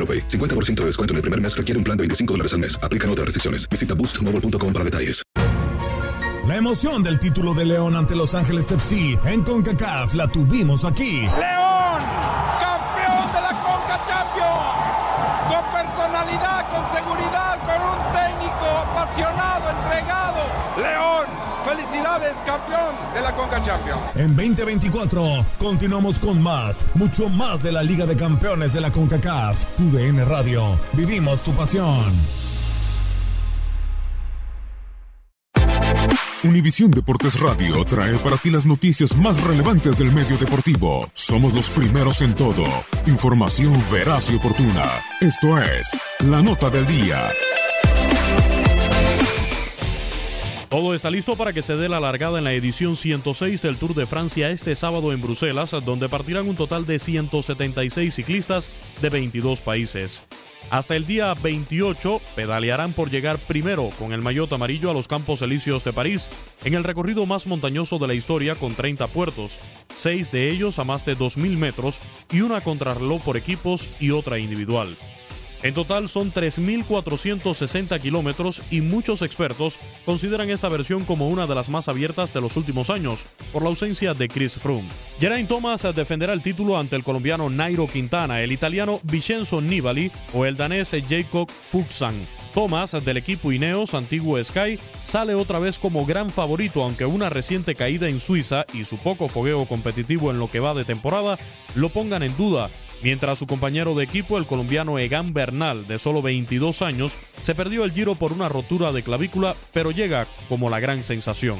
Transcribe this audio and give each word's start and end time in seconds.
AroPay. 0.00 0.26
50% 0.26 0.80
de 0.80 0.86
descuento 0.86 1.12
en 1.12 1.16
el 1.16 1.22
primer 1.22 1.40
mes 1.40 1.54
requiere 1.54 1.76
un 1.76 1.84
plan 1.84 1.96
de 1.96 2.02
25 2.02 2.32
dólares 2.34 2.54
al 2.54 2.60
mes. 2.60 2.80
Aplican 2.82 3.10
otras 3.10 3.26
restricciones. 3.26 3.68
Visita 3.68 3.94
boostmobile.com 3.94 4.72
para 4.72 4.84
detalles. 4.84 5.22
La 6.46 6.56
emoción 6.56 7.02
del 7.04 7.20
título 7.20 7.54
de 7.54 7.64
León 7.64 7.94
ante 7.94 8.16
Los 8.16 8.34
Ángeles 8.34 8.72
FC 8.72 9.20
en 9.24 9.42
CONCACAF 9.44 10.14
la 10.14 10.26
tuvimos 10.26 10.84
aquí. 10.84 11.20
León, 11.20 12.02
campeón 12.58 13.26
de 13.30 13.40
la 13.40 13.54
Conca 13.62 14.00
Champions. 14.08 14.90
Con 15.46 15.62
personalidad, 15.70 16.66
con 16.72 16.84
seguridad, 16.90 17.58
con 17.60 17.80
un 17.86 18.00
técnico 18.12 18.66
apasionado, 18.66 19.49
felicidades, 21.74 22.36
campeón 22.44 22.94
de 23.14 23.20
la 23.20 23.34
Conca 23.34 23.62
Champions. 23.62 24.00
En 24.16 24.34
2024 24.34 25.46
continuamos 25.58 26.18
con 26.18 26.42
más, 26.42 26.86
mucho 26.94 27.28
más 27.28 27.62
de 27.62 27.72
la 27.72 27.82
Liga 27.82 28.06
de 28.06 28.16
Campeones 28.16 28.72
de 28.72 28.80
la 28.80 28.90
CONCACAF. 28.90 29.76
Tu 29.76 29.90
DN 29.90 30.24
Radio. 30.24 30.78
Vivimos 30.92 31.42
tu 31.42 31.52
pasión. 31.52 32.12
Univisión 36.42 36.90
Deportes 36.90 37.38
Radio 37.38 37.84
trae 37.84 38.16
para 38.16 38.38
ti 38.38 38.50
las 38.50 38.64
noticias 38.64 39.14
más 39.14 39.42
relevantes 39.42 39.98
del 39.98 40.10
medio 40.10 40.38
deportivo. 40.38 41.06
Somos 41.12 41.52
los 41.52 41.68
primeros 41.68 42.22
en 42.22 42.34
todo. 42.34 42.64
Información 43.06 43.74
veraz 43.92 44.30
y 44.30 44.36
oportuna. 44.36 44.86
Esto 45.20 45.58
es 45.58 46.00
La 46.20 46.40
Nota 46.42 46.70
del 46.70 46.86
Día. 46.86 47.28
Todo 50.70 50.94
está 50.94 51.10
listo 51.10 51.34
para 51.34 51.52
que 51.52 51.62
se 51.62 51.76
dé 51.76 51.88
la 51.88 51.98
largada 51.98 52.38
en 52.38 52.44
la 52.44 52.52
edición 52.52 52.94
106 52.94 53.60
del 53.60 53.76
Tour 53.76 53.92
de 53.92 54.06
Francia 54.06 54.50
este 54.50 54.76
sábado 54.76 55.12
en 55.12 55.20
Bruselas, 55.20 55.72
donde 55.84 56.08
partirán 56.08 56.48
un 56.48 56.54
total 56.54 56.86
de 56.86 57.00
176 57.00 58.14
ciclistas 58.14 58.70
de 59.02 59.08
22 59.08 59.62
países. 59.62 60.22
Hasta 60.70 60.94
el 60.94 61.08
día 61.08 61.34
28 61.34 62.20
pedalearán 62.36 62.92
por 62.92 63.10
llegar 63.10 63.40
primero 63.40 63.90
con 63.98 64.12
el 64.12 64.22
maillot 64.22 64.52
amarillo 64.52 64.92
a 64.92 64.94
los 64.94 65.08
Campos 65.08 65.42
Elíseos 65.42 65.82
de 65.82 65.92
París, 65.92 66.30
en 66.62 66.74
el 66.74 66.84
recorrido 66.84 67.26
más 67.26 67.48
montañoso 67.48 67.98
de 67.98 68.06
la 68.06 68.14
historia 68.14 68.54
con 68.54 68.76
30 68.76 69.08
puertos, 69.08 69.58
seis 69.92 70.30
de 70.30 70.50
ellos 70.50 70.78
a 70.78 70.84
más 70.84 71.04
de 71.04 71.18
2.000 71.18 71.56
metros 71.56 72.00
y 72.30 72.42
una 72.42 72.60
contrarreloj 72.60 73.20
por 73.22 73.36
equipos 73.36 73.90
y 73.98 74.12
otra 74.12 74.38
individual. 74.38 74.96
En 75.62 75.74
total 75.74 76.08
son 76.08 76.32
3.460 76.32 78.00
kilómetros 78.00 78.62
y 78.70 78.80
muchos 78.80 79.20
expertos 79.22 79.78
consideran 80.06 80.48
esta 80.48 80.68
versión 80.68 81.04
como 81.04 81.28
una 81.28 81.46
de 81.46 81.54
las 81.54 81.68
más 81.68 81.88
abiertas 81.88 82.32
de 82.32 82.40
los 82.40 82.56
últimos 82.56 82.88
años, 82.88 83.26
por 83.52 83.62
la 83.62 83.68
ausencia 83.68 84.14
de 84.14 84.28
Chris 84.28 84.56
Froome. 84.56 84.88
Geraint 85.18 85.48
Thomas 85.48 85.86
defenderá 85.94 86.32
el 86.32 86.42
título 86.42 86.78
ante 86.78 86.96
el 86.96 87.04
colombiano 87.04 87.50
Nairo 87.50 87.86
Quintana, 87.86 88.40
el 88.40 88.52
italiano 88.52 89.00
Vincenzo 89.02 89.60
Nibali 89.60 90.10
o 90.32 90.46
el 90.46 90.56
danés 90.56 90.96
Jacob 91.08 91.50
Fuchsang. 91.50 92.26
Thomas, 92.54 92.92
del 93.04 93.16
equipo 93.16 93.52
Ineos 93.52 93.94
antiguo 93.94 94.42
Sky, 94.42 94.78
sale 95.02 95.34
otra 95.34 95.58
vez 95.58 95.78
como 95.78 96.04
gran 96.04 96.30
favorito, 96.30 96.82
aunque 96.82 97.06
una 97.06 97.28
reciente 97.28 97.76
caída 97.76 98.08
en 98.08 98.18
Suiza 98.18 98.66
y 98.74 98.84
su 98.84 98.96
poco 98.98 99.28
fogueo 99.28 99.66
competitivo 99.66 100.30
en 100.30 100.38
lo 100.38 100.50
que 100.50 100.58
va 100.58 100.74
de 100.74 100.84
temporada 100.84 101.38
lo 101.76 101.90
pongan 101.90 102.24
en 102.24 102.36
duda, 102.36 102.68
mientras 103.02 103.38
su 103.38 103.46
compañero 103.46 103.94
de 103.94 104.04
equipo, 104.04 104.38
el 104.38 104.46
colombiano 104.46 104.98
Egan 104.98 105.32
Bernal, 105.32 105.86
de 105.86 105.98
solo 105.98 106.22
22 106.22 106.82
años, 106.82 107.16
se 107.40 107.54
perdió 107.54 107.84
el 107.84 107.92
giro 107.92 108.14
por 108.14 108.32
una 108.32 108.48
rotura 108.48 108.92
de 108.92 109.02
clavícula, 109.02 109.54
pero 109.72 109.90
llega 109.90 110.26
como 110.48 110.68
la 110.68 110.80
gran 110.80 111.02
sensación. 111.02 111.58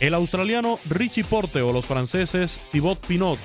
El 0.00 0.14
australiano 0.14 0.78
Richie 0.88 1.24
Porte 1.24 1.62
o 1.62 1.72
los 1.72 1.86
franceses 1.86 2.62
Thibaut 2.70 2.98
Pinot 3.06 3.38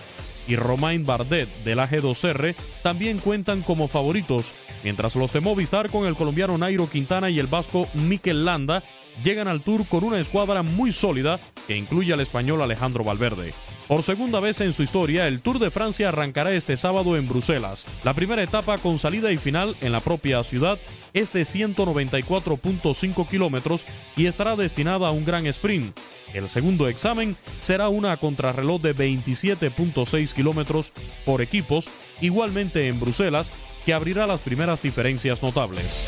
y 0.47 0.55
Romain 0.55 1.05
Bardet 1.05 1.47
del 1.63 1.79
AG2R 1.79 2.55
también 2.83 3.19
cuentan 3.19 3.61
como 3.61 3.87
favoritos, 3.87 4.53
mientras 4.83 5.15
los 5.15 5.31
de 5.31 5.39
Movistar 5.39 5.89
con 5.89 6.05
el 6.05 6.15
colombiano 6.15 6.57
Nairo 6.57 6.89
Quintana 6.89 7.29
y 7.29 7.39
el 7.39 7.47
vasco 7.47 7.87
Mikel 7.93 8.43
Landa 8.43 8.83
llegan 9.23 9.47
al 9.47 9.61
Tour 9.61 9.85
con 9.87 10.03
una 10.03 10.19
escuadra 10.19 10.63
muy 10.63 10.91
sólida 10.91 11.39
que 11.67 11.77
incluye 11.77 12.13
al 12.13 12.19
español 12.19 12.61
Alejandro 12.61 13.03
Valverde. 13.03 13.53
Por 13.87 14.03
segunda 14.03 14.39
vez 14.39 14.61
en 14.61 14.71
su 14.71 14.83
historia, 14.83 15.27
el 15.27 15.41
Tour 15.41 15.59
de 15.59 15.69
Francia 15.69 16.07
arrancará 16.07 16.53
este 16.53 16.77
sábado 16.77 17.17
en 17.17 17.27
Bruselas. 17.27 17.87
La 18.05 18.13
primera 18.13 18.41
etapa 18.41 18.77
con 18.77 18.97
salida 18.99 19.33
y 19.33 19.37
final 19.37 19.75
en 19.81 19.91
la 19.91 19.99
propia 19.99 20.43
ciudad 20.45 20.79
es 21.13 21.33
de 21.33 21.41
194.5 21.41 23.27
kilómetros 23.27 23.85
y 24.15 24.27
estará 24.27 24.55
destinada 24.55 25.09
a 25.09 25.11
un 25.11 25.25
gran 25.25 25.45
sprint. 25.47 25.97
El 26.33 26.47
segundo 26.47 26.87
examen 26.87 27.35
será 27.59 27.89
una 27.89 28.15
contrarreloj 28.15 28.81
de 28.81 28.95
27.6 28.95 30.33
kilómetros 30.33 30.93
por 31.25 31.41
equipos, 31.41 31.89
igualmente 32.21 32.87
en 32.87 32.97
Bruselas, 32.97 33.51
que 33.85 33.93
abrirá 33.93 34.25
las 34.25 34.41
primeras 34.41 34.81
diferencias 34.81 35.43
notables. 35.43 36.07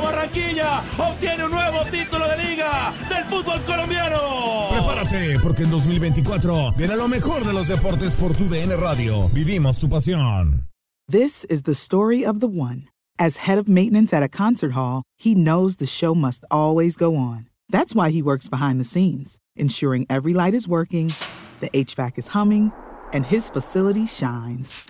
Barranquilla 0.00 0.82
obtiene 0.98 1.44
un 1.44 1.50
nuevo 1.52 1.84
título 1.90 2.28
de 2.28 2.36
liga 2.36 2.94
del 3.08 3.24
fútbol 3.26 3.62
colombiano. 3.64 4.68
Prepárate, 4.70 5.38
porque 5.42 5.64
en 5.64 5.70
2024 5.70 6.72
viene 6.76 6.96
lo 6.96 7.08
mejor 7.08 7.44
de 7.44 7.52
los 7.52 7.68
deportes 7.68 8.14
por 8.14 8.34
tu 8.34 8.48
DN 8.48 8.76
Radio. 8.76 9.28
Vivimos 9.32 9.78
tu 9.78 9.88
pasión. 9.88 10.66
This 11.08 11.44
is 11.46 11.62
the 11.62 11.74
story 11.74 12.24
of 12.24 12.40
the 12.40 12.46
one. 12.46 12.88
As 13.18 13.38
head 13.38 13.58
of 13.58 13.68
maintenance 13.68 14.12
at 14.12 14.22
a 14.22 14.28
concert 14.28 14.72
hall, 14.72 15.02
he 15.18 15.34
knows 15.34 15.76
the 15.76 15.86
show 15.86 16.14
must 16.14 16.44
always 16.50 16.96
go 16.96 17.16
on. 17.16 17.48
That's 17.68 17.94
why 17.94 18.10
he 18.10 18.22
works 18.22 18.48
behind 18.48 18.80
the 18.80 18.84
scenes, 18.84 19.38
ensuring 19.56 20.06
every 20.08 20.32
light 20.34 20.54
is 20.54 20.66
working, 20.66 21.12
the 21.60 21.68
HVAC 21.70 22.18
is 22.18 22.28
humming, 22.28 22.72
and 23.12 23.26
his 23.26 23.50
facility 23.50 24.06
shines. 24.06 24.89